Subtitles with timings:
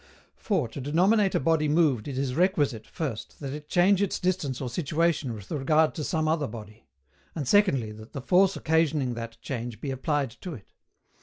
[0.37, 4.59] For, to denominate a body moved it is requisite, first, that it change its distance
[4.59, 6.87] or situation with regard to some other body;
[7.35, 10.73] and secondly, that the force occasioning that change be applied to it.